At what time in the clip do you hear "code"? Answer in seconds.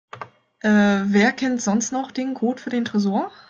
2.33-2.59